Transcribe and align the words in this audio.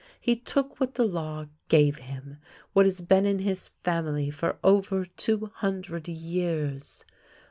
He 0.19 0.35
took 0.35 0.79
what 0.79 0.95
the 0.95 1.05
law 1.05 1.45
gave 1.69 1.97
him, 1.97 2.39
what 2.73 2.87
has 2.87 3.01
been 3.01 3.27
in 3.27 3.37
his 3.37 3.67
family 3.83 4.31
for 4.31 4.57
over 4.63 5.05
two 5.05 5.51
hundred 5.57 6.07
years. 6.07 7.05